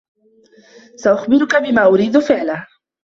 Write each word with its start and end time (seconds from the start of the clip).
سأخبرك 0.95 1.55
بما 1.55 1.85
أريد 1.85 2.19
فعله. 2.19 2.67